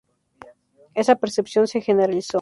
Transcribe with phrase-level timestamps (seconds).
[0.95, 2.29] Esa percepción se generalizó.